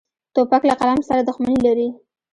توپک 0.33 0.61
له 0.69 0.75
قلم 0.79 0.99
سره 1.09 1.21
دښمني 1.27 1.57
لري. 1.65 1.87